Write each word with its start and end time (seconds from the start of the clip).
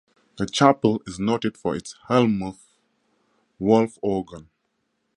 The 0.39 0.47
chapel 0.47 1.03
is 1.05 1.19
noted 1.19 1.55
for 1.55 1.75
its 1.75 1.93
Hellmuth 2.09 2.65
Wolff 3.59 3.99
organ. 4.01 4.49